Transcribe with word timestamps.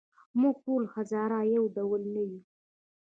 موږ 0.41 0.55
ټول 0.65 0.83
هزاره 0.95 1.39
یو 1.55 1.63
ډول 1.77 2.01
نه 2.13 2.21
یوو. 2.29 2.41